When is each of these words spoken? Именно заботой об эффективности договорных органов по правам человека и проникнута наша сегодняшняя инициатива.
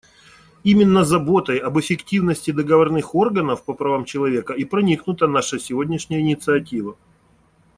Именно 0.63 1.03
заботой 1.05 1.59
об 1.59 1.79
эффективности 1.79 2.49
договорных 2.49 3.13
органов 3.13 3.63
по 3.63 3.75
правам 3.75 4.03
человека 4.03 4.51
и 4.53 4.65
проникнута 4.65 5.27
наша 5.27 5.59
сегодняшняя 5.59 6.21
инициатива. 6.21 6.97